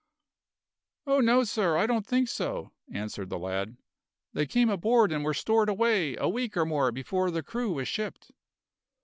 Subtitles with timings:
[1.05, 3.77] "Oh no, sir, I don't think so," answered the lad.
[4.33, 7.87] "They came aboard and were stored away a week or more before the crew was
[7.87, 8.31] shipped."